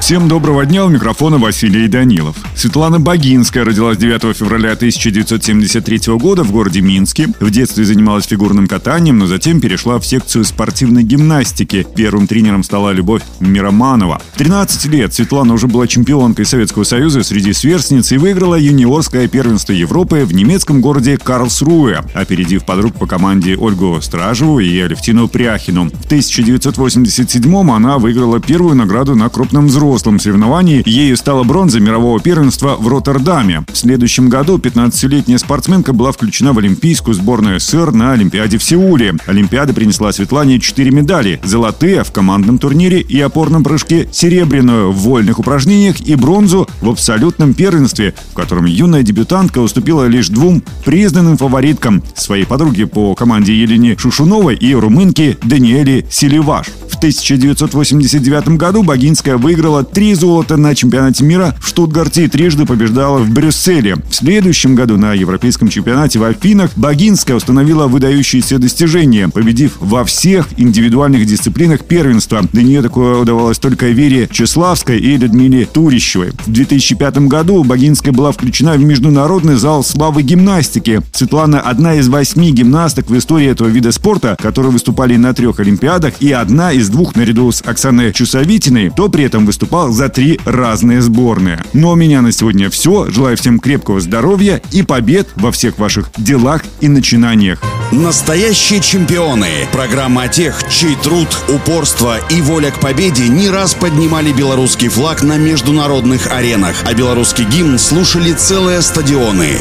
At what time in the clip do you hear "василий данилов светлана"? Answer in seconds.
1.36-2.98